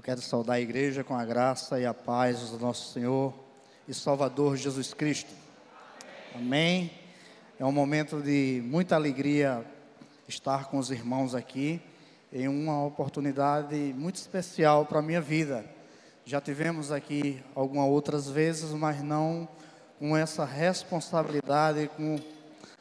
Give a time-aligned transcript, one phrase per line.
[0.00, 3.34] Eu quero saudar a igreja com a graça e a paz do nosso Senhor
[3.86, 5.30] e Salvador Jesus Cristo.
[6.34, 6.90] Amém.
[7.58, 9.62] É um momento de muita alegria
[10.26, 11.82] estar com os irmãos aqui
[12.32, 15.66] em uma oportunidade muito especial para a minha vida.
[16.24, 19.46] Já tivemos aqui algumas outras vezes, mas não
[19.98, 22.18] com essa responsabilidade, com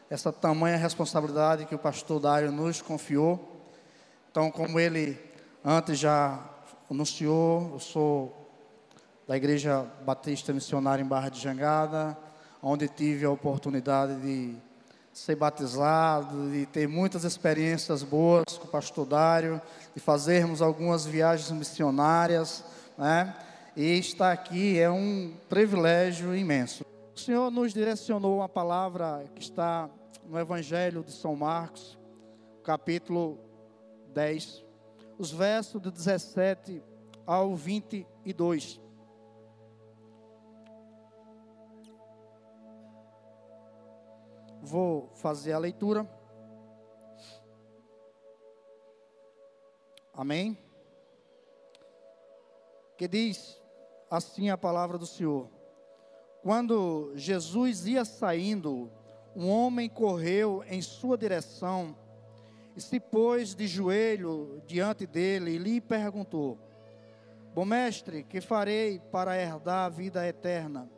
[0.09, 3.61] essa tamanha responsabilidade que o pastor Dário nos confiou.
[4.31, 5.19] Então, como ele
[5.65, 6.55] antes já
[6.89, 8.49] anunciou, eu sou
[9.27, 12.17] da Igreja Batista Missionária em Barra de Jangada,
[12.63, 14.55] onde tive a oportunidade de
[15.13, 19.61] ser batizado, de ter muitas experiências boas com o pastor Dário,
[19.93, 22.63] de fazermos algumas viagens missionárias,
[22.97, 23.35] né?
[23.75, 26.83] E estar aqui é um privilégio imenso.
[27.15, 29.87] O Senhor nos direcionou uma palavra que está
[30.27, 31.99] no Evangelho de São Marcos,
[32.63, 33.37] capítulo
[34.13, 34.65] 10,
[35.19, 36.81] os versos do 17
[37.29, 38.81] ao 22.
[44.63, 46.09] Vou fazer a leitura.
[50.11, 50.57] Amém?
[52.97, 53.61] Que diz
[54.09, 55.47] assim a palavra do Senhor.
[56.41, 58.91] Quando Jesus ia saindo,
[59.35, 61.95] um homem correu em sua direção
[62.75, 66.68] e se pôs de joelho diante dele e lhe perguntou:
[67.53, 70.89] Bom mestre, que farei para herdar a vida eterna?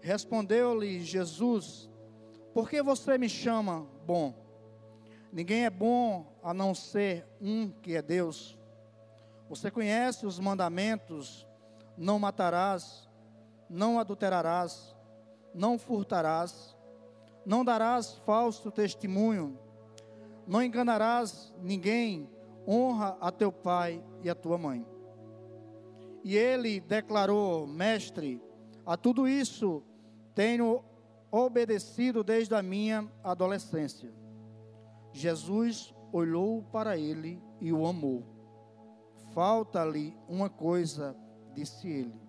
[0.00, 1.90] Respondeu-lhe Jesus:
[2.52, 4.34] Por que você me chama bom?
[5.32, 8.58] Ninguém é bom a não ser um que é Deus.
[9.48, 11.46] Você conhece os mandamentos:
[11.96, 13.08] não matarás,
[13.68, 14.94] não adulterarás,
[15.54, 16.76] não furtarás,
[17.44, 19.58] não darás falso testemunho
[20.46, 22.28] não enganarás ninguém,
[22.66, 24.84] honra a teu pai e a tua mãe.
[26.24, 28.40] E ele declarou: Mestre,
[28.86, 29.82] a tudo isso
[30.34, 30.84] tenho
[31.30, 34.12] obedecido desde a minha adolescência.
[35.12, 38.24] Jesus olhou para ele e o amou.
[39.32, 41.16] Falta-lhe uma coisa,
[41.54, 42.20] disse ele.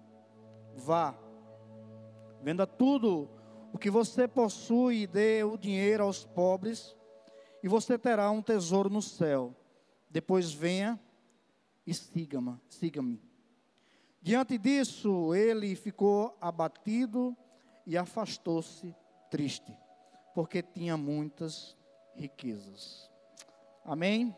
[0.75, 1.15] Vá,
[2.41, 3.29] venda tudo
[3.73, 6.95] o que você possui e dê o dinheiro aos pobres
[7.61, 9.53] e você terá um tesouro no céu.
[10.09, 10.99] Depois venha
[11.85, 12.57] e siga-me.
[12.69, 13.32] Siga-me.
[14.23, 17.35] Diante disso, ele ficou abatido
[17.85, 18.95] e afastou-se
[19.29, 19.77] triste,
[20.33, 21.75] porque tinha muitas
[22.15, 23.11] riquezas.
[23.83, 24.33] Amém?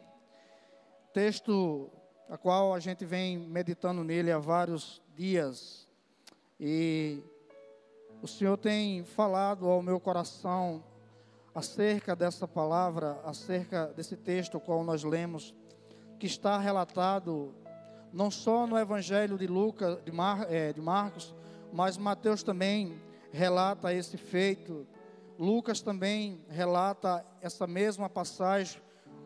[1.14, 1.92] Texto
[2.28, 5.88] a qual a gente vem meditando nele há vários dias
[6.60, 7.22] e
[8.24, 10.84] o Senhor tem falado ao meu coração
[11.54, 15.54] acerca dessa palavra, acerca desse texto qual nós lemos,
[16.18, 17.54] que está relatado
[18.16, 21.36] não só no Evangelho de Lucas, de, Mar, é, de Marcos,
[21.74, 22.98] mas Mateus também
[23.30, 24.88] relata esse feito.
[25.38, 28.82] Lucas também relata essa mesma passagem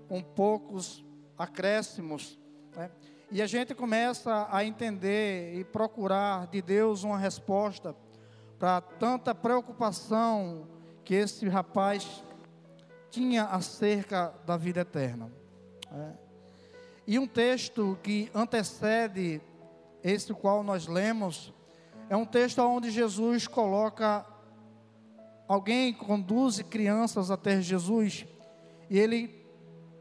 [0.07, 1.05] com poucos
[1.37, 2.39] acréscimos.
[2.75, 2.89] Né?
[3.29, 7.95] E a gente começa a entender e procurar de Deus uma resposta
[8.57, 10.67] para tanta preocupação
[11.05, 12.23] que esse rapaz
[13.11, 15.31] tinha acerca da vida eterna.
[15.93, 16.28] É.
[17.09, 19.41] E um texto que antecede
[20.03, 21.51] esse qual nós lemos,
[22.07, 24.23] é um texto onde Jesus coloca
[25.47, 28.27] alguém conduz crianças até Jesus
[28.91, 29.43] e ele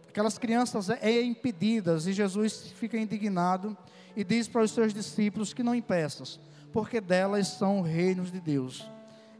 [0.06, 3.74] aquelas crianças é impedidas e Jesus fica indignado
[4.14, 6.38] e diz para os seus discípulos que não impeças,
[6.74, 8.86] porque delas são reinos de Deus.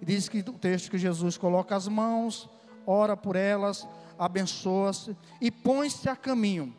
[0.00, 2.48] E diz que o texto que Jesus coloca as mãos,
[2.86, 3.86] ora por elas,
[4.18, 6.74] abençoa-se e põe-se a caminho.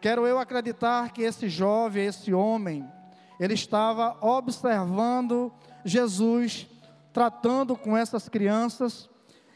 [0.00, 2.88] Quero eu acreditar que esse jovem, esse homem,
[3.38, 5.52] ele estava observando
[5.84, 6.66] Jesus
[7.12, 9.10] tratando com essas crianças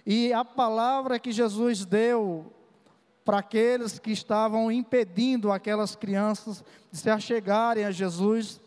[0.04, 2.52] e a palavra que Jesus deu
[3.24, 6.62] para aqueles que estavam impedindo aquelas crianças
[6.92, 8.60] de se achegarem a Jesus,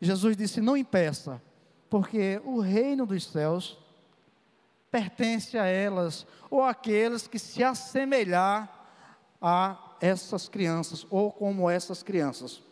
[0.00, 1.40] Jesus disse: Não impeça,
[1.88, 3.78] porque o reino dos céus
[4.90, 8.68] pertence a elas, ou àqueles que se assemelhar
[9.40, 12.62] a essas crianças, ou como essas crianças.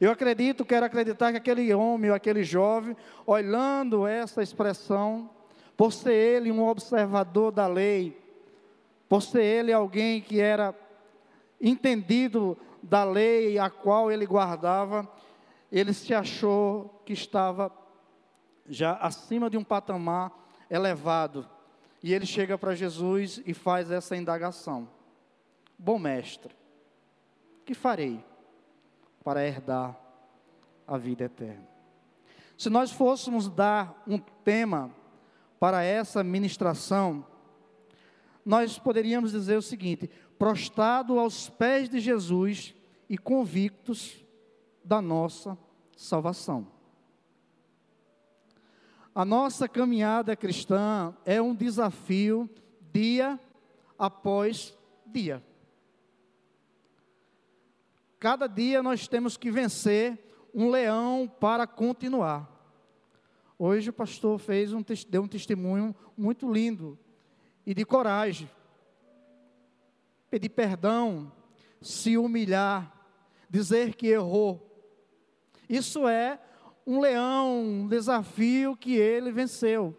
[0.00, 2.96] Eu acredito, quero acreditar que aquele homem ou aquele jovem,
[3.26, 5.28] olhando essa expressão,
[5.76, 8.18] por ser ele um observador da lei,
[9.08, 10.74] por ser ele alguém que era
[11.60, 15.06] entendido da lei a qual ele guardava,
[15.70, 17.70] ele se achou que estava
[18.68, 20.32] já acima de um patamar
[20.70, 21.46] elevado.
[22.02, 24.88] E ele chega para Jesus e faz essa indagação:
[25.82, 26.54] Bom mestre,
[27.64, 28.22] que farei
[29.24, 29.98] para herdar
[30.86, 31.66] a vida eterna.
[32.58, 34.94] Se nós fôssemos dar um tema
[35.58, 37.26] para essa ministração,
[38.44, 42.74] nós poderíamos dizer o seguinte: prostrado aos pés de Jesus
[43.08, 44.22] e convictos
[44.84, 45.56] da nossa
[45.96, 46.66] salvação.
[49.14, 52.50] A nossa caminhada cristã é um desafio
[52.92, 53.40] dia
[53.98, 54.76] após
[55.06, 55.42] dia.
[58.20, 60.18] Cada dia nós temos que vencer
[60.52, 62.46] um leão para continuar.
[63.58, 66.98] Hoje o pastor fez um, deu um testemunho muito lindo
[67.64, 68.50] e de coragem.
[70.30, 71.32] Pedir perdão,
[71.80, 72.92] se humilhar,
[73.48, 74.70] dizer que errou.
[75.66, 76.38] Isso é
[76.86, 79.96] um leão, um desafio que ele venceu.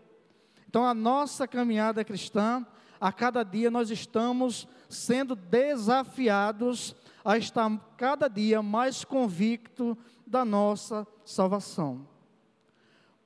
[0.67, 2.63] Então a nossa caminhada cristã,
[2.99, 11.05] a cada dia nós estamos sendo desafiados a estar cada dia mais convicto da nossa
[11.23, 12.07] salvação.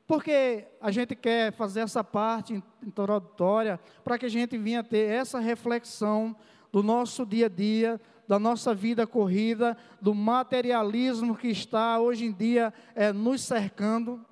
[0.07, 5.39] Porque a gente quer fazer essa parte introdutória para que a gente venha ter essa
[5.39, 6.35] reflexão
[6.71, 12.31] do nosso dia a dia, da nossa vida corrida, do materialismo que está hoje em
[12.31, 14.23] dia é, nos cercando,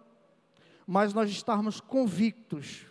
[0.86, 2.86] mas nós estarmos convictos,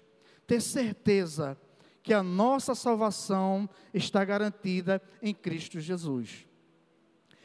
[0.46, 1.56] ter certeza
[2.02, 6.46] que a nossa salvação está garantida em Cristo Jesus.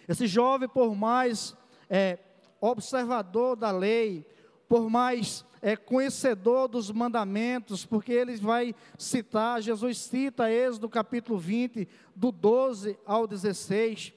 [0.08, 1.56] Esse jovem, por mais
[1.90, 2.18] é,
[2.62, 4.26] observador da lei,
[4.68, 11.88] por mais é, conhecedor dos mandamentos, porque ele vai citar, Jesus cita Êxodo capítulo 20,
[12.16, 14.14] do 12 ao 16.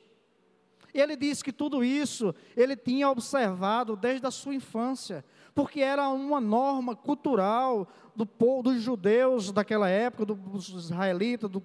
[0.93, 6.09] E ele diz que tudo isso ele tinha observado desde a sua infância, porque era
[6.09, 11.63] uma norma cultural do povo, dos judeus daquela época, dos israelitas, do,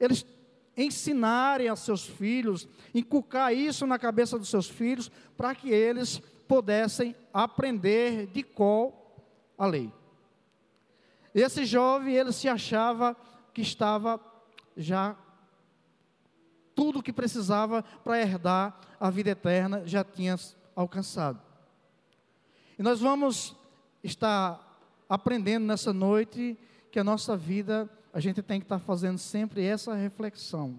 [0.00, 0.26] eles
[0.76, 6.18] ensinarem a seus filhos, inculcar isso na cabeça dos seus filhos, para que eles
[6.48, 9.24] pudessem aprender de qual
[9.56, 9.92] a lei.
[11.34, 13.16] Esse jovem, ele se achava
[13.52, 14.20] que estava
[14.76, 15.16] já
[16.74, 20.36] tudo o que precisava para herdar a vida eterna já tinha
[20.74, 21.40] alcançado.
[22.78, 23.54] E nós vamos
[24.02, 24.60] estar
[25.08, 26.58] aprendendo nessa noite
[26.90, 30.78] que a nossa vida, a gente tem que estar fazendo sempre essa reflexão.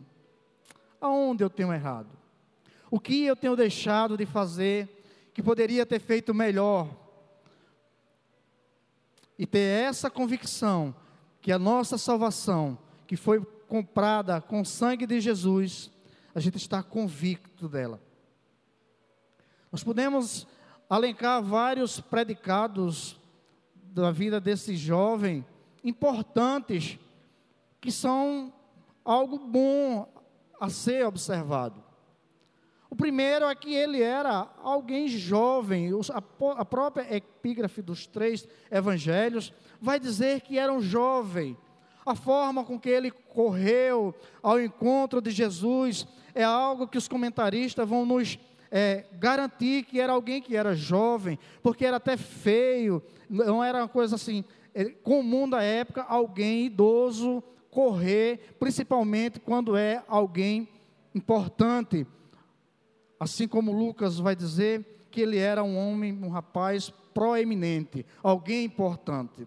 [1.01, 2.07] Aonde eu tenho errado?
[2.89, 4.89] O que eu tenho deixado de fazer
[5.33, 6.89] que poderia ter feito melhor.
[9.37, 10.95] E ter essa convicção
[11.41, 15.91] que a nossa salvação, que foi comprada com o sangue de Jesus,
[16.33, 17.99] a gente está convicto dela.
[19.69, 20.47] Nós podemos
[20.89, 23.19] alencar vários predicados
[23.75, 25.45] da vida desse jovem,
[25.83, 26.97] importantes,
[27.79, 28.53] que são
[29.03, 30.07] algo bom
[30.59, 31.83] a ser observado.
[32.89, 35.89] O primeiro é que ele era alguém jovem.
[36.55, 41.57] A própria epígrafe dos três evangelhos vai dizer que era um jovem.
[42.05, 47.87] A forma com que ele correu ao encontro de Jesus é algo que os comentaristas
[47.87, 48.39] vão nos
[48.71, 53.87] é, garantir que era alguém que era jovem, porque era até feio, não era uma
[53.87, 54.43] coisa assim
[54.73, 57.43] é, comum da época, alguém idoso
[57.75, 60.65] correr, principalmente quando é alguém
[61.13, 62.07] importante.
[63.19, 69.45] Assim como Lucas vai dizer que ele era um homem, um rapaz proeminente, alguém importante.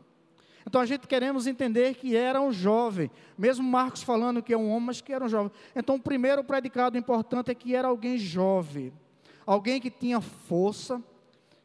[0.67, 4.71] Então a gente queremos entender que era um jovem, mesmo Marcos falando que é um
[4.71, 5.51] homem, mas que era um jovem.
[5.75, 8.93] Então o primeiro predicado importante é que era alguém jovem,
[9.47, 11.03] alguém que tinha força,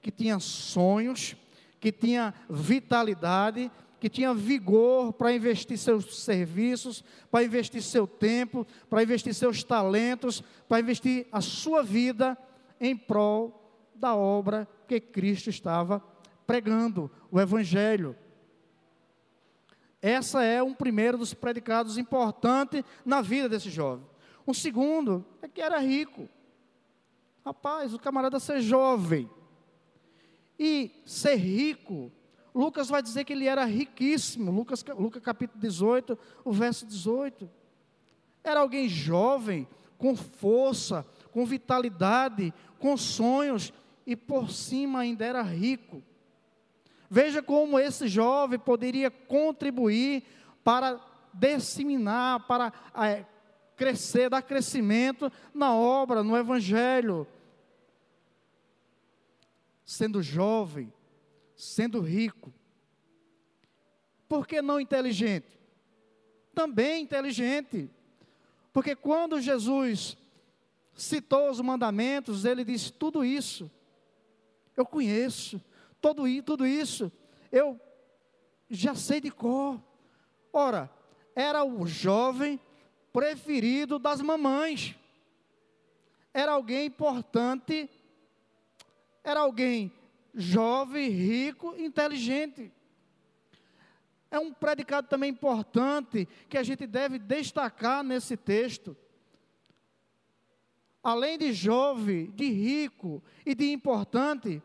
[0.02, 1.36] que tinha sonhos,
[1.82, 3.70] que tinha vitalidade,
[4.04, 10.44] que tinha vigor para investir seus serviços, para investir seu tempo, para investir seus talentos,
[10.68, 12.38] para investir a sua vida
[12.82, 16.04] em prol da obra que Cristo estava
[16.46, 18.14] pregando, o Evangelho.
[20.02, 24.06] Essa é um primeiro dos predicados importantes na vida desse jovem.
[24.46, 26.28] Um segundo é que era rico.
[27.46, 29.30] Rapaz, o camarada ser jovem
[30.60, 32.12] e ser rico
[32.54, 37.50] Lucas vai dizer que ele era riquíssimo, Lucas, Lucas capítulo 18, o verso 18.
[38.44, 39.68] Era alguém jovem,
[39.98, 43.74] com força, com vitalidade, com sonhos,
[44.06, 46.04] e por cima ainda era rico.
[47.10, 50.24] Veja como esse jovem poderia contribuir
[50.64, 51.00] para
[51.34, 53.26] disseminar, para é,
[53.76, 57.28] crescer, dar crescimento na obra, no Evangelho.
[59.86, 60.92] Sendo jovem,
[61.64, 62.54] sendo rico.
[64.28, 65.60] Por que não inteligente?
[66.54, 67.90] Também inteligente.
[68.72, 70.18] Porque quando Jesus
[70.96, 73.72] citou os mandamentos, ele disse: tudo isso
[74.76, 75.62] eu conheço,
[76.02, 77.12] todo, tudo isso
[77.52, 77.80] eu
[78.70, 79.80] já sei de cor.
[80.52, 80.90] Ora,
[81.36, 82.60] era o jovem
[83.12, 84.96] preferido das mamães,
[86.34, 87.90] era alguém importante,
[89.24, 89.92] era alguém
[90.34, 92.72] jovem, rico, inteligente.
[94.32, 98.98] É um predicado também importante que a gente deve destacar nesse texto.
[101.04, 104.62] Além de jovem, de rico e de importante,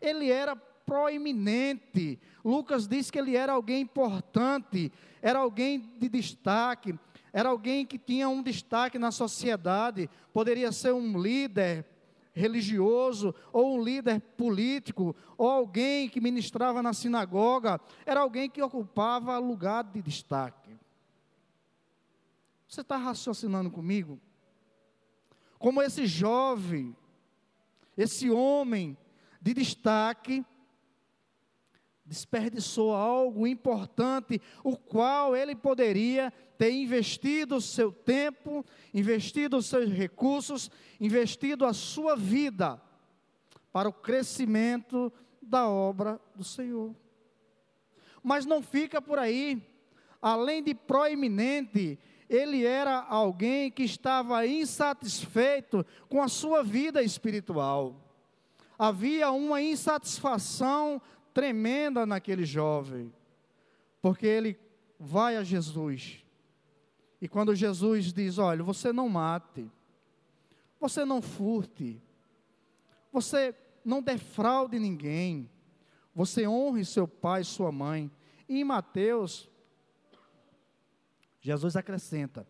[0.00, 2.18] ele era proeminente.
[2.44, 4.90] Lucas diz que ele era alguém importante,
[5.20, 6.98] era alguém de destaque,
[7.32, 11.84] era alguém que tinha um destaque na sociedade, poderia ser um líder,
[12.32, 19.38] religioso, ou um líder político, ou alguém que ministrava na sinagoga, era alguém que ocupava
[19.38, 20.76] lugar de destaque.
[22.66, 24.18] Você está raciocinando comigo?
[25.58, 26.96] Como esse jovem,
[27.96, 28.96] esse homem
[29.40, 30.44] de destaque,
[32.04, 39.90] desperdiçou algo importante, o qual ele poderia ter investido o seu tempo, investido os seus
[39.90, 42.80] recursos, investido a sua vida
[43.72, 46.94] para o crescimento da obra do Senhor.
[48.22, 49.60] Mas não fica por aí.
[50.20, 57.96] Além de proeminente, ele era alguém que estava insatisfeito com a sua vida espiritual.
[58.78, 61.00] Havia uma insatisfação
[61.32, 63.12] tremenda naquele jovem,
[64.00, 64.58] porque ele
[64.98, 66.22] vai a Jesus
[67.22, 69.70] e quando Jesus diz: Olha, você não mate,
[70.80, 72.02] você não furte,
[73.12, 75.48] você não defraude ninguém,
[76.12, 78.10] você honre seu pai e sua mãe.
[78.48, 79.48] E em Mateus,
[81.40, 82.44] Jesus acrescenta: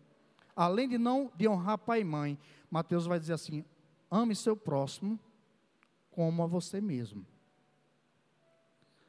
[0.55, 3.63] além de não de honrar pai e mãe, Mateus vai dizer assim:
[4.09, 5.19] ame seu próximo
[6.09, 7.23] como a você mesmo.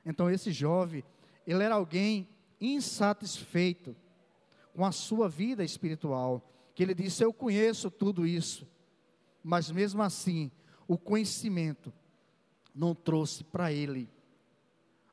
[0.04, 1.02] Então esse jovem,
[1.46, 2.28] ele era alguém
[2.60, 3.96] insatisfeito
[4.74, 8.66] com a sua vida espiritual, que ele disse: Eu conheço tudo isso,
[9.42, 10.50] mas mesmo assim,
[10.86, 11.92] o conhecimento
[12.74, 14.10] não trouxe para ele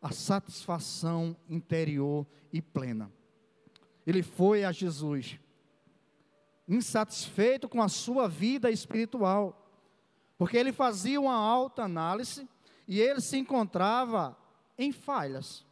[0.01, 3.12] a satisfação interior e plena.
[4.05, 5.39] Ele foi a Jesus,
[6.67, 9.57] insatisfeito com a sua vida espiritual,
[10.38, 12.50] porque ele fazia uma alta análise
[12.88, 14.36] e ele se encontrava
[14.78, 15.66] em falhas.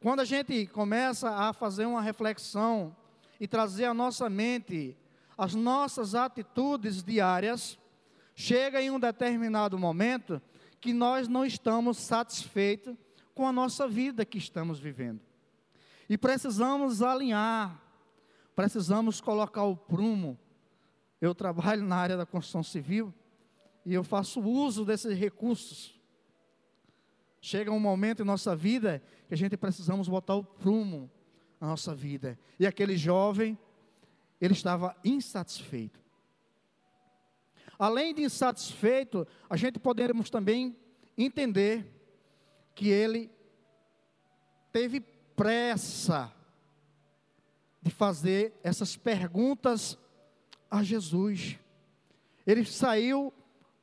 [0.00, 2.96] Quando a gente começa a fazer uma reflexão
[3.38, 4.96] e trazer à nossa mente
[5.38, 7.78] as nossas atitudes diárias,
[8.34, 10.42] chega em um determinado momento
[10.80, 12.96] que nós não estamos satisfeitos
[13.32, 15.20] com a nossa vida que estamos vivendo.
[16.08, 17.80] E precisamos alinhar,
[18.56, 20.38] precisamos colocar o prumo.
[21.20, 23.14] Eu trabalho na área da construção civil
[23.86, 26.01] e eu faço uso desses recursos
[27.44, 31.10] Chega um momento em nossa vida que a gente precisamos botar o prumo
[31.60, 32.38] na nossa vida.
[32.58, 33.58] E aquele jovem,
[34.40, 36.00] ele estava insatisfeito.
[37.76, 40.76] Além de insatisfeito, a gente poderíamos também
[41.18, 41.84] entender
[42.76, 43.28] que ele
[44.70, 45.00] teve
[45.34, 46.32] pressa
[47.82, 49.98] de fazer essas perguntas
[50.70, 51.58] a Jesus.
[52.46, 53.34] Ele saiu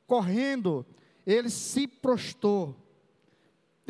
[0.06, 0.86] correndo,
[1.26, 2.74] ele se prostou.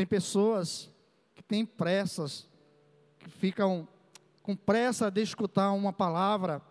[0.01, 0.91] Tem pessoas
[1.35, 2.49] que têm pressas,
[3.19, 3.87] que ficam
[4.43, 6.63] com pressa de escutar uma palavra,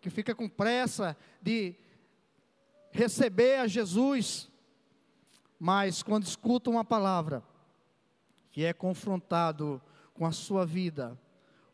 [0.00, 1.74] que fica com pressa de
[2.90, 4.48] receber a Jesus,
[5.60, 7.42] mas quando escuta uma palavra,
[8.50, 9.82] que é confrontado
[10.14, 11.20] com a sua vida,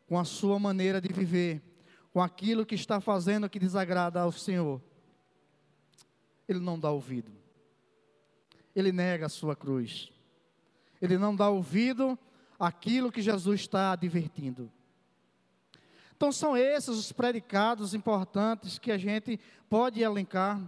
[0.07, 1.61] com a sua maneira de viver,
[2.11, 4.81] com aquilo que está fazendo que desagrada ao Senhor,
[6.45, 7.31] ele não dá ouvido,
[8.75, 10.13] ele nega a sua cruz
[11.05, 12.17] ele não dá ouvido
[12.59, 14.71] àquilo que Jesus está advertindo.
[16.15, 20.61] Então, são esses os predicados importantes que a gente pode elencar,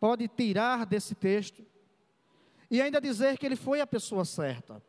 [0.00, 1.64] pode tirar desse texto,
[2.70, 4.82] e ainda dizer que ele foi a pessoa certa.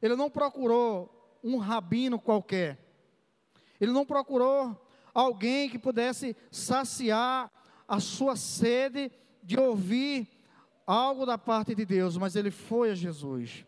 [0.00, 2.78] Ele não procurou um rabino qualquer,
[3.80, 4.82] ele não procurou
[5.12, 7.50] alguém que pudesse saciar
[7.86, 10.28] a sua sede de ouvir
[10.86, 13.64] algo da parte de Deus, mas ele foi a Jesus.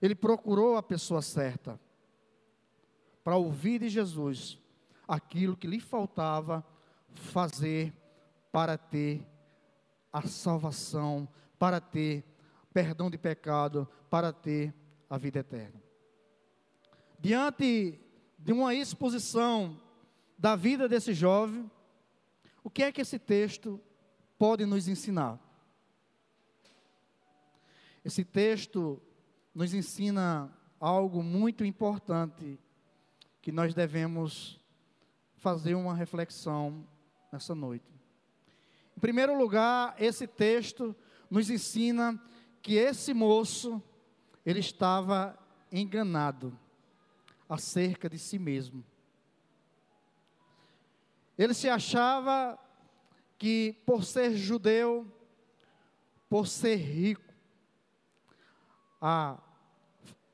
[0.00, 1.78] Ele procurou a pessoa certa
[3.22, 4.58] para ouvir de Jesus
[5.06, 6.64] aquilo que lhe faltava
[7.12, 7.92] fazer
[8.50, 9.26] para ter
[10.12, 11.28] a salvação,
[11.58, 12.24] para ter
[12.72, 14.74] perdão de pecado, para ter
[15.08, 15.82] a vida eterna.
[17.18, 18.00] Diante
[18.38, 19.80] de uma exposição
[20.38, 21.70] da vida desse jovem,
[22.64, 23.78] O que é que esse texto
[24.38, 25.38] pode nos ensinar?
[28.04, 29.00] Esse texto
[29.54, 32.58] nos ensina algo muito importante
[33.40, 34.60] que nós devemos
[35.36, 36.86] fazer uma reflexão
[37.32, 37.90] nessa noite.
[38.96, 40.94] Em primeiro lugar, esse texto
[41.30, 42.20] nos ensina
[42.60, 43.82] que esse moço
[44.44, 45.38] ele estava
[45.72, 46.58] enganado
[47.48, 48.84] acerca de si mesmo.
[51.36, 52.58] Ele se achava
[53.38, 55.10] que por ser judeu,
[56.28, 57.33] por ser rico,
[59.06, 59.36] a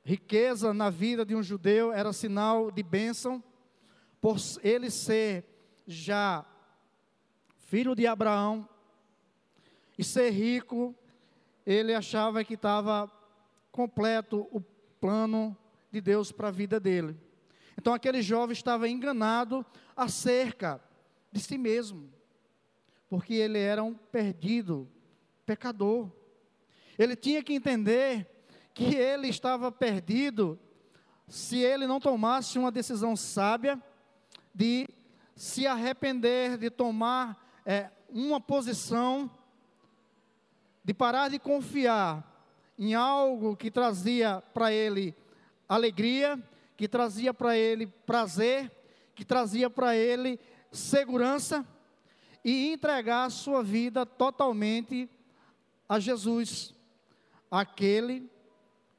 [0.05, 3.43] riqueza na vida de um judeu era sinal de bênção,
[4.21, 5.45] por ele ser
[5.89, 6.47] já
[7.67, 8.69] filho de Abraão
[9.99, 10.95] e ser rico,
[11.67, 13.11] ele achava que estava
[13.73, 14.61] completo o
[15.01, 15.57] plano
[15.91, 17.19] de Deus para a vida dele.
[17.77, 20.81] Então aquele jovem estava enganado acerca
[21.33, 22.09] de si mesmo,
[23.09, 24.89] porque ele era um perdido,
[25.45, 26.09] pecador.
[26.97, 28.29] Ele tinha que entender
[28.75, 30.59] que ele estava perdido
[31.29, 33.81] se ele não tomasse uma decisão sábia
[34.55, 34.89] de
[35.37, 39.31] se arrepender, de tomar é, uma posição,
[40.85, 42.27] de parar de confiar
[42.79, 45.15] em algo que trazia para ele
[45.69, 46.43] alegria,
[46.77, 48.71] que trazia para ele prazer,
[49.15, 50.41] que trazia para ele
[50.73, 51.67] segurança
[52.45, 55.09] e entregar a sua vida totalmente
[55.89, 56.75] a Jesus,
[57.51, 58.31] aquele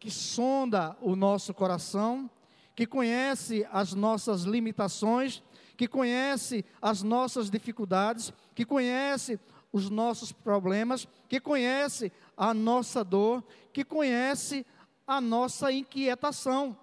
[0.01, 2.27] que sonda o nosso coração,
[2.75, 5.43] que conhece as nossas limitações,
[5.77, 9.39] que conhece as nossas dificuldades, que conhece
[9.71, 14.65] os nossos problemas, que conhece a nossa dor, que conhece
[15.05, 16.75] a nossa inquietação.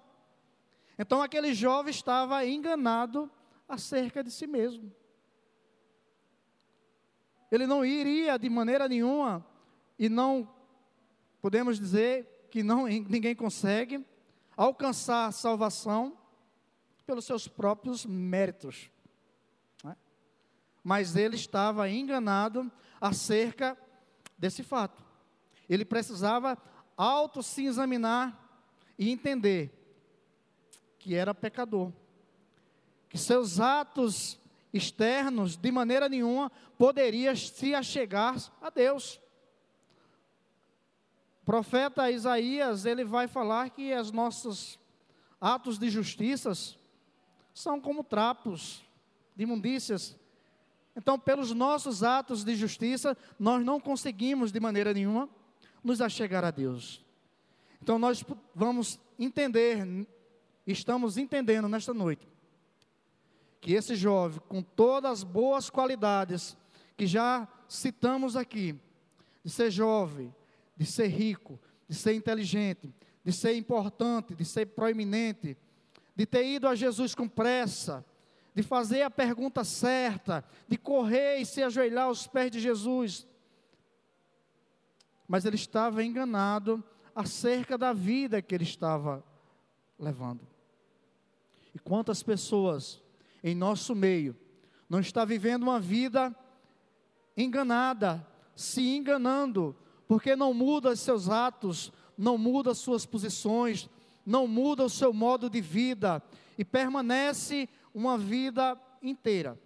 [0.97, 3.29] Então aquele jovem estava enganado
[3.67, 4.89] acerca de si mesmo.
[7.51, 9.45] Ele não iria de maneira nenhuma,
[9.97, 10.49] e não
[11.41, 14.05] podemos dizer que não, ninguém consegue
[14.55, 16.17] alcançar salvação
[17.05, 18.89] pelos seus próprios méritos.
[19.83, 19.95] Né?
[20.83, 23.77] Mas ele estava enganado acerca
[24.37, 25.03] desse fato.
[25.69, 26.57] Ele precisava
[26.97, 28.37] auto se examinar
[28.97, 29.71] e entender
[30.97, 31.93] que era pecador,
[33.07, 34.39] que seus atos
[34.73, 39.19] externos de maneira nenhuma poderiam se achegar a Deus
[41.49, 44.79] profeta Isaías, ele vai falar que os nossos
[45.41, 46.51] atos de justiça
[47.55, 48.83] são como trapos
[49.35, 50.15] de imundícias.
[50.95, 55.27] Então, pelos nossos atos de justiça, nós não conseguimos de maneira nenhuma
[55.83, 57.03] nos achegar a Deus.
[57.81, 60.05] Então, nós vamos entender,
[60.67, 62.27] estamos entendendo nesta noite,
[63.59, 66.55] que esse jovem, com todas as boas qualidades
[66.95, 68.79] que já citamos aqui,
[69.43, 70.31] de ser jovem,
[70.79, 75.57] de ser rico, de ser inteligente, de ser importante, de ser proeminente,
[76.15, 78.05] de ter ido a Jesus com pressa,
[78.55, 83.27] de fazer a pergunta certa, de correr e se ajoelhar aos pés de Jesus.
[85.27, 86.81] Mas ele estava enganado
[87.13, 89.21] acerca da vida que ele estava
[89.99, 90.47] levando.
[91.75, 93.01] E quantas pessoas
[93.43, 94.35] em nosso meio
[94.89, 96.33] não está vivendo uma vida
[97.35, 99.75] enganada, se enganando
[100.09, 103.89] porque não muda seus atos, não muda suas posições,
[104.25, 106.21] não muda o seu modo de vida
[106.57, 109.57] e permanece uma vida inteira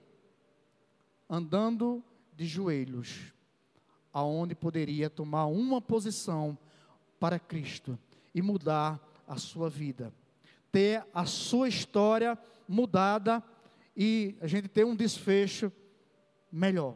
[1.33, 2.03] andando
[2.35, 3.33] de joelhos,
[4.13, 6.55] aonde poderia tomar uma posição
[7.19, 7.97] para Cristo
[8.35, 10.13] e mudar a sua vida,
[10.71, 13.41] ter a sua história mudada
[13.97, 15.71] e a gente ter um desfecho
[16.51, 16.95] melhor.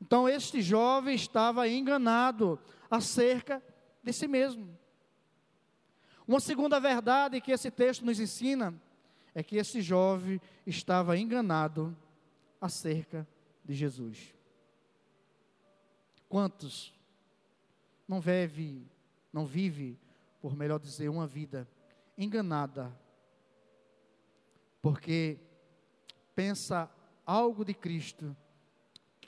[0.00, 2.58] Então, este jovem estava enganado
[2.90, 3.62] acerca
[4.02, 4.78] de si mesmo.
[6.26, 8.74] Uma segunda verdade que esse texto nos ensina
[9.34, 11.96] é que esse jovem estava enganado
[12.60, 13.26] acerca
[13.64, 14.34] de Jesus.
[16.28, 16.94] Quantos
[18.08, 18.86] não vive,
[19.32, 19.98] não vive,
[20.40, 21.68] por melhor dizer, uma vida
[22.16, 22.94] enganada,
[24.80, 25.38] porque
[26.34, 26.90] pensa
[27.26, 28.36] algo de Cristo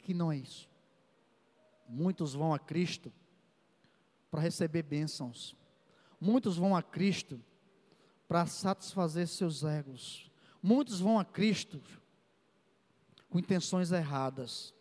[0.06, 0.70] que não é isso.
[1.88, 3.12] Muitos vão a Cristo
[4.30, 5.56] para receber bênçãos.
[6.20, 7.42] Muitos vão a Cristo
[8.28, 10.30] para satisfazer seus egos.
[10.62, 11.82] Muitos vão a Cristo
[13.28, 14.72] com intenções erradas.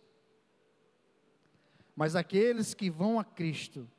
[1.95, 3.89] Mas aqueles que vão a Cristo,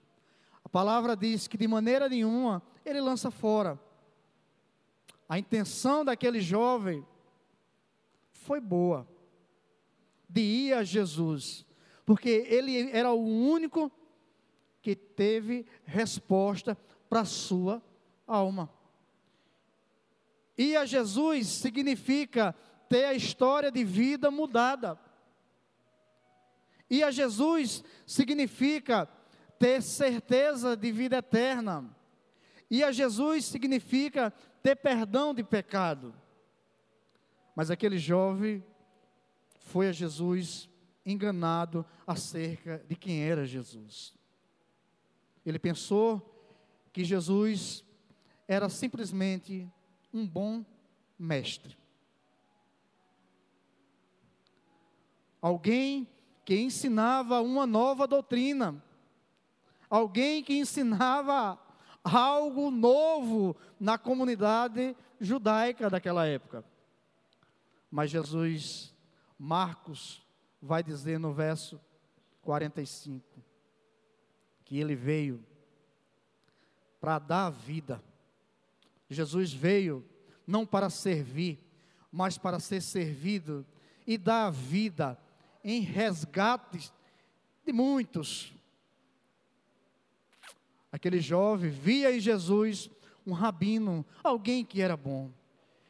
[0.63, 3.77] a palavra diz que de maneira nenhuma ele lança fora.
[5.29, 7.05] A intenção daquele jovem
[8.31, 9.09] foi boa
[10.29, 11.65] de ir a Jesus,
[12.05, 13.91] porque ele era o único
[14.83, 16.77] que teve resposta
[17.09, 17.83] para a sua
[18.27, 18.71] alma.
[20.57, 22.55] Ir a Jesus significa
[22.89, 24.99] ter a história de vida mudada.
[26.89, 29.09] Ir a Jesus significa
[29.59, 31.85] ter certeza de vida eterna.
[32.71, 36.15] Ir a Jesus significa ter perdão de pecado.
[37.55, 38.65] Mas aquele jovem
[39.67, 40.69] foi a Jesus
[41.05, 44.15] enganado acerca de quem era Jesus.
[45.45, 46.23] Ele pensou
[46.93, 47.85] que Jesus
[48.47, 49.69] era simplesmente
[50.15, 50.65] um bom
[51.19, 51.77] mestre.
[55.43, 56.09] Alguém
[56.45, 58.83] que ensinava uma nova doutrina.
[59.91, 61.59] Alguém que ensinava
[62.05, 66.65] algo novo na comunidade judaica daquela época.
[67.91, 68.96] Mas Jesus,
[69.39, 70.23] Marcos,
[70.61, 71.81] vai dizer no verso
[72.43, 73.25] 45
[74.65, 75.45] que ele veio
[77.01, 78.03] para dar vida.
[79.09, 80.05] Jesus veio
[80.47, 81.59] não para servir,
[82.11, 83.65] mas para ser servido
[84.07, 85.19] e dar vida
[85.63, 86.93] em resgate
[87.65, 88.53] de muitos.
[90.91, 92.91] Aquele jovem via em Jesus
[93.27, 95.31] um rabino, alguém que era bom.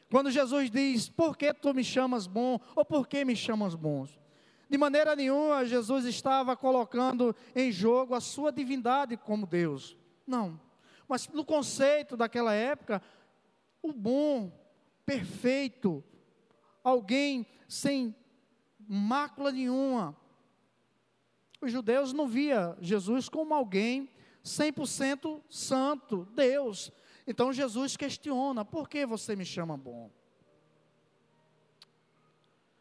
[0.09, 2.59] Quando Jesus diz: Por que tu me chamas bom?
[2.75, 4.17] Ou por que me chamas bons?
[4.69, 9.97] De maneira nenhuma Jesus estava colocando em jogo a sua divindade como Deus.
[10.25, 10.59] Não.
[11.07, 13.01] Mas no conceito daquela época,
[13.81, 14.51] o bom,
[15.05, 16.03] perfeito,
[16.83, 18.13] alguém sem
[18.77, 20.15] mácula nenhuma.
[21.61, 24.09] Os judeus não via Jesus como alguém
[24.43, 26.91] 100% santo, Deus.
[27.27, 30.09] Então Jesus questiona: por que você me chama bom?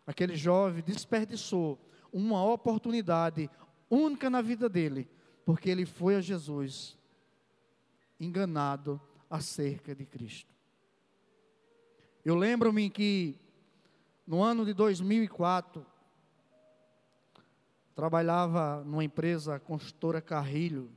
[0.06, 1.78] Aquele jovem desperdiçou
[2.12, 3.50] uma oportunidade
[3.90, 5.10] única na vida dele,
[5.44, 6.96] porque ele foi a Jesus
[8.20, 10.54] enganado acerca de Cristo.
[12.24, 13.38] Eu lembro-me que
[14.24, 15.84] no ano de 2004
[17.94, 20.90] trabalhava numa empresa construtora Carrilho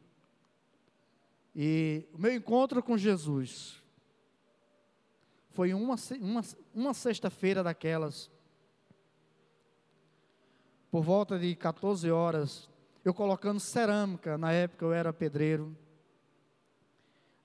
[1.55, 3.81] e o meu encontro com Jesus
[5.49, 6.41] foi uma, uma,
[6.73, 8.31] uma sexta-feira daquelas
[10.91, 12.67] por volta de 14 horas,
[13.05, 15.77] eu colocando cerâmica, na época eu era pedreiro,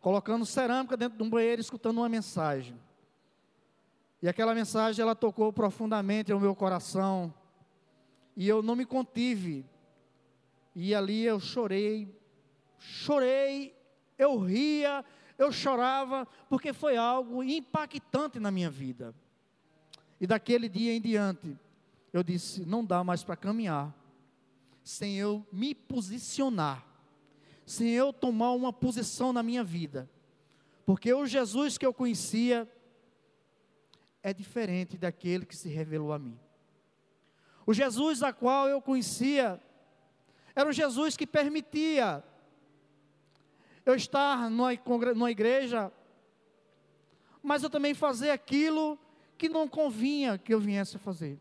[0.01, 2.79] colocando cerâmica dentro de um banheiro, escutando uma mensagem.
[4.23, 7.33] E aquela mensagem ela tocou profundamente no meu coração,
[8.35, 9.65] e eu não me contive.
[10.75, 12.19] E ali eu chorei,
[12.79, 13.77] chorei,
[14.19, 15.05] eu ria,
[15.39, 19.15] eu chorava, porque foi algo impactante na minha vida.
[20.21, 21.57] E daquele dia em diante,
[22.13, 23.95] eu disse: não dá mais para caminhar
[24.83, 26.87] sem eu me posicionar,
[27.65, 30.09] sem eu tomar uma posição na minha vida,
[30.85, 32.71] porque o Jesus que eu conhecia
[34.23, 36.39] é diferente daquele que se revelou a mim.
[37.67, 39.61] O Jesus a qual eu conhecia
[40.55, 42.23] era um Jesus que permitia
[43.85, 45.93] eu estar numa igreja,
[47.43, 48.99] mas eu também fazer aquilo
[49.37, 51.39] que não convinha que eu viesse a fazer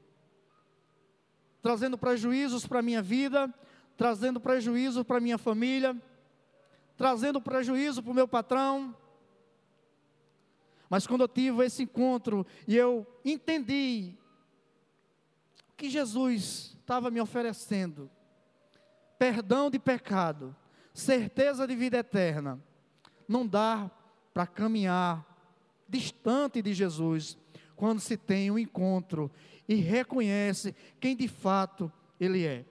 [1.64, 3.52] trazendo prejuízos para a minha vida,
[3.96, 5.96] trazendo prejuízo para a minha família,
[6.98, 8.94] trazendo prejuízo para o meu patrão.
[10.90, 14.14] Mas quando eu tive esse encontro e eu entendi
[15.70, 18.12] o que Jesus estava me oferecendo,
[19.18, 20.54] perdão de pecado,
[20.94, 22.62] certeza de vida eterna,
[23.28, 23.90] não dá
[24.34, 25.26] para caminhar
[25.88, 27.38] distante de Jesus
[27.76, 29.32] quando se tem um encontro
[29.68, 32.66] e reconhece quem de fato Ele é.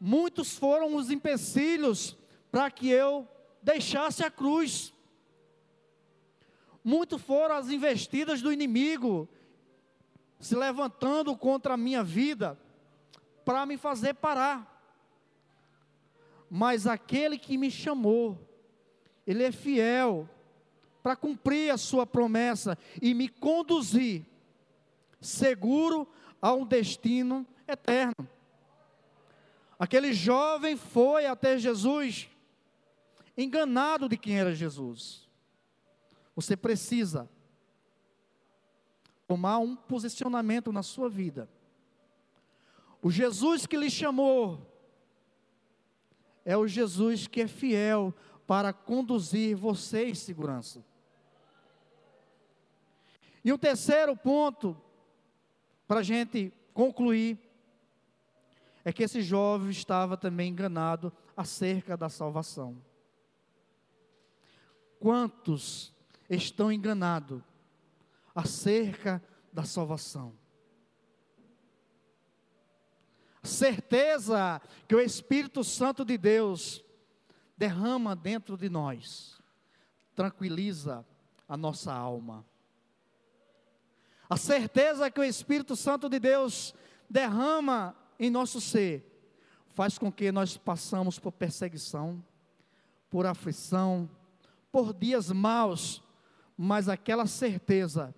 [0.00, 2.16] Muitos foram os empecilhos
[2.50, 3.26] para que eu
[3.62, 4.92] deixasse a cruz.
[6.84, 9.28] Muitos foram as investidas do inimigo
[10.38, 12.58] se levantando contra a minha vida
[13.48, 14.78] para me fazer parar.
[16.50, 18.38] Mas aquele que me chamou,
[19.26, 20.28] ele é fiel
[21.02, 24.26] para cumprir a sua promessa e me conduzir
[25.18, 26.06] seguro
[26.42, 28.28] a um destino eterno.
[29.78, 32.28] Aquele jovem foi até Jesus,
[33.34, 35.26] enganado de quem era Jesus.
[36.36, 37.26] Você precisa
[39.26, 41.48] tomar um posicionamento na sua vida.
[43.02, 44.66] O Jesus que lhe chamou
[46.44, 48.14] é o Jesus que é fiel
[48.46, 50.84] para conduzir você em segurança.
[53.44, 54.76] E o terceiro ponto
[55.88, 57.38] para a gente concluir,
[58.84, 62.76] é que esse jovem estava também enganado acerca da salvação.
[65.00, 65.94] Quantos
[66.28, 67.42] estão enganados
[68.34, 70.34] acerca da salvação?
[73.48, 76.84] Certeza que o Espírito Santo de Deus
[77.56, 79.40] derrama dentro de nós,
[80.14, 81.04] tranquiliza
[81.48, 82.44] a nossa alma.
[84.28, 86.74] A certeza que o Espírito Santo de Deus
[87.08, 89.04] derrama em nosso ser
[89.68, 92.22] faz com que nós passamos por perseguição,
[93.08, 94.10] por aflição,
[94.70, 96.02] por dias maus,
[96.56, 98.14] mas aquela certeza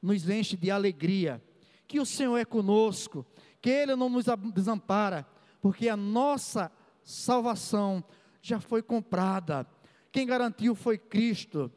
[0.00, 1.42] nos enche de alegria,
[1.88, 3.26] que o Senhor é conosco,
[3.60, 5.26] que Ele não nos desampara,
[5.60, 6.70] porque a nossa
[7.02, 8.02] salvação
[8.40, 9.66] já foi comprada.
[10.12, 11.70] Quem garantiu foi Cristo.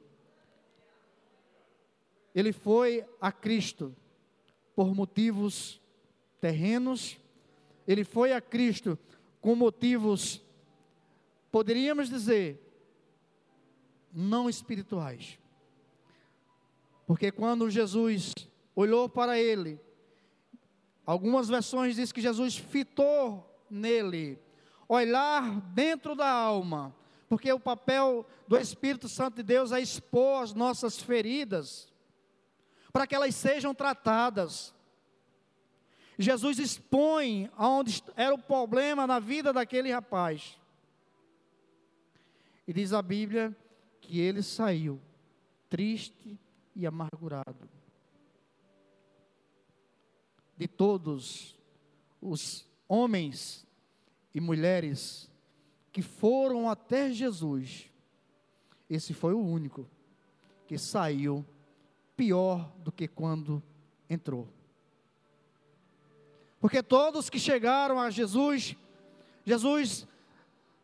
[2.33, 3.95] Ele foi a Cristo
[4.75, 5.81] por motivos
[6.39, 7.19] terrenos,
[7.87, 8.97] ele foi a Cristo
[9.39, 10.41] com motivos,
[11.51, 12.59] poderíamos dizer,
[14.13, 15.37] não espirituais.
[17.05, 18.33] Porque quando Jesus
[18.75, 19.79] olhou para ele,
[21.05, 24.39] algumas versões dizem que Jesus fitou nele,
[24.87, 26.95] olhar dentro da alma,
[27.29, 31.91] porque o papel do Espírito Santo de Deus é expor as nossas feridas,
[32.91, 34.73] para que elas sejam tratadas.
[36.17, 40.59] Jesus expõe aonde era o problema na vida daquele rapaz.
[42.67, 43.55] E diz a Bíblia
[44.01, 45.01] que ele saiu
[45.69, 46.37] triste
[46.75, 47.80] e amargurado.
[50.61, 51.57] De todos
[52.21, 53.65] os homens
[54.31, 55.27] e mulheres
[55.91, 57.89] que foram até Jesus,
[58.87, 59.89] esse foi o único
[60.67, 61.43] que saiu
[62.15, 63.63] pior do que quando
[64.07, 64.47] entrou.
[66.59, 68.75] Porque todos que chegaram a Jesus,
[69.43, 70.07] Jesus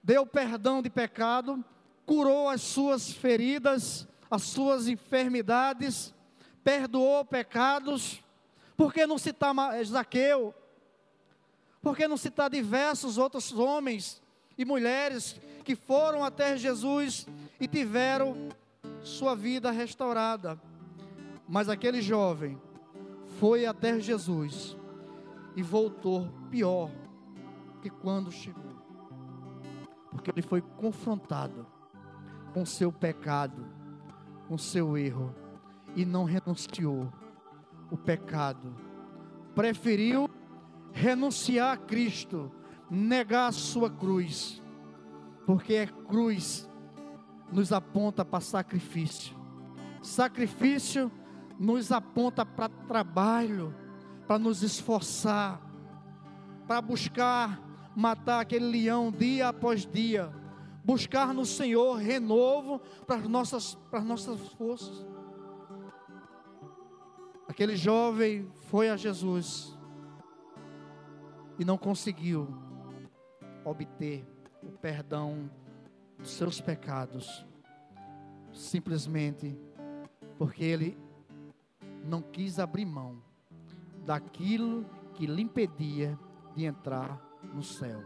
[0.02, 1.64] deu perdão de pecado,
[2.04, 6.16] curou as suas feridas, as suas enfermidades,
[6.64, 8.24] perdoou pecados.
[8.78, 10.54] Por que não citar Zaqueu?
[11.82, 14.22] Por que não citar diversos outros homens
[14.56, 17.28] e mulheres que foram até Jesus
[17.60, 18.50] e tiveram
[19.02, 20.62] sua vida restaurada?
[21.50, 22.62] Mas aquele jovem
[23.40, 24.78] foi até Jesus
[25.56, 26.92] e voltou pior
[27.82, 28.78] que quando chegou.
[30.12, 31.66] Porque ele foi confrontado
[32.54, 33.66] com seu pecado,
[34.48, 35.34] com seu erro
[35.96, 37.12] e não renunciou
[37.92, 38.76] o pecado.
[39.56, 40.30] Preferiu
[40.92, 42.52] renunciar a Cristo,
[42.90, 44.62] negar a sua cruz,
[45.46, 46.70] porque a cruz
[47.52, 49.36] nos aponta para sacrifício.
[50.02, 51.12] Sacrifício
[51.60, 53.74] nos aponta para trabalho
[54.28, 55.62] para nos esforçar,
[56.68, 57.64] para buscar
[57.96, 60.32] matar aquele leão dia após dia,
[60.84, 65.08] buscar no Senhor renovo para as nossas, para as nossas forças.
[67.58, 69.76] Aquele jovem foi a Jesus
[71.58, 72.48] e não conseguiu
[73.66, 74.24] obter
[74.62, 75.50] o perdão
[76.20, 77.44] dos seus pecados,
[78.54, 79.60] simplesmente
[80.38, 80.96] porque ele
[82.06, 83.24] não quis abrir mão
[84.06, 86.16] daquilo que lhe impedia
[86.54, 87.20] de entrar
[87.56, 88.04] no céu.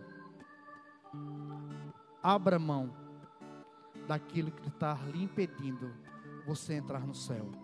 [2.23, 2.95] Abra mão
[4.07, 5.93] daquilo que está lhe impedindo
[6.47, 7.60] você entrar no céu.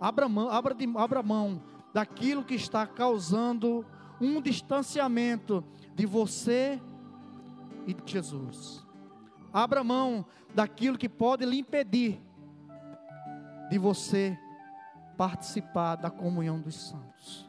[0.00, 3.84] Abra mão, abra, de, abra mão daquilo que está causando
[4.20, 6.80] um distanciamento de você
[7.86, 8.86] e de Jesus.
[9.52, 12.20] Abra mão daquilo que pode lhe impedir
[13.68, 14.38] de você
[15.16, 17.48] participar da comunhão dos santos.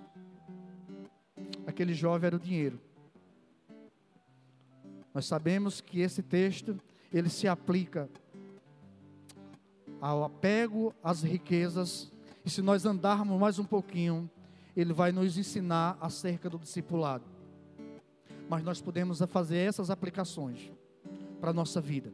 [1.66, 2.82] Aquele jovem era o dinheiro.
[5.14, 6.80] Nós sabemos que esse texto
[7.14, 8.10] ele se aplica
[10.00, 12.11] ao apego às riquezas,
[12.46, 14.30] e se nós andarmos mais um pouquinho,
[14.76, 17.26] ele vai nos ensinar acerca do discipulado.
[18.50, 20.72] Mas nós podemos fazer essas aplicações
[21.40, 22.12] para a nossa vida.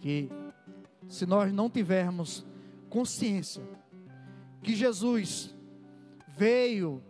[0.00, 0.28] Que
[1.08, 2.44] se nós não tivermos
[2.88, 3.62] consciência
[4.62, 5.54] que Jesus
[6.36, 7.02] veio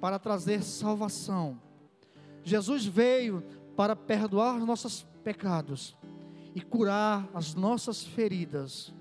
[0.00, 1.60] para trazer salvação.
[2.42, 3.42] Jesus veio
[3.76, 5.96] para perdoar nossos pecados
[6.54, 8.94] e curar as nossas feridas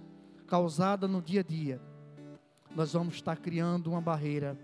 [0.55, 1.81] causadas no dia a dia.
[2.73, 4.57] Nós vamos estar criando uma barreira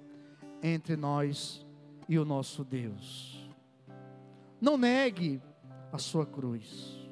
[0.64, 1.68] entre nós
[2.08, 3.46] e o nosso Deus.
[4.62, 5.42] Não negue
[5.92, 7.10] a sua cruz.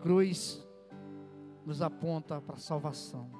[0.00, 0.66] Cruz
[1.64, 3.30] nos aponta para a salvação,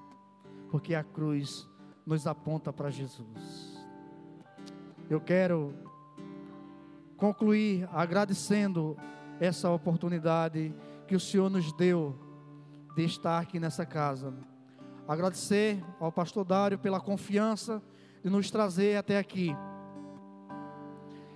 [0.70, 1.68] porque a cruz
[2.06, 3.84] nos aponta para Jesus.
[5.10, 5.74] Eu quero
[7.16, 8.96] concluir agradecendo
[9.40, 10.72] essa oportunidade
[11.08, 12.16] que o Senhor nos deu
[12.94, 14.34] de estar aqui nessa casa.
[15.06, 17.82] Agradecer ao pastor Dário pela confiança
[18.22, 19.54] de nos trazer até aqui.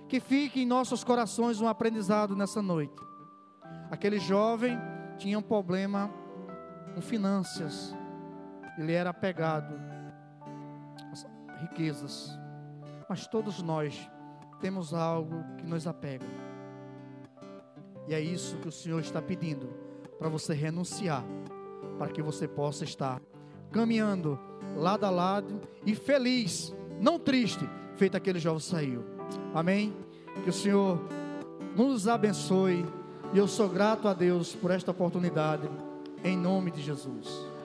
[0.07, 2.95] Que fique em nossos corações um aprendizado nessa noite.
[3.91, 4.77] Aquele jovem
[5.17, 6.09] tinha um problema
[6.93, 7.93] com finanças.
[8.77, 9.73] Ele era apegado
[11.11, 11.27] às
[11.61, 12.37] riquezas.
[13.09, 14.09] Mas todos nós
[14.59, 16.25] temos algo que nos apega.
[18.07, 19.67] E é isso que o Senhor está pedindo
[20.17, 21.23] para você renunciar,
[21.97, 23.21] para que você possa estar
[23.71, 24.39] caminhando
[24.75, 29.03] lado a lado e feliz, não triste, feito aquele jovem saiu.
[29.53, 29.93] Amém?
[30.43, 30.99] Que o Senhor
[31.75, 32.85] nos abençoe
[33.33, 35.69] e eu sou grato a Deus por esta oportunidade,
[36.23, 37.56] em nome de Jesus.